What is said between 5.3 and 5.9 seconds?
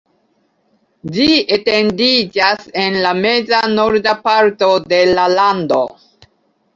lando.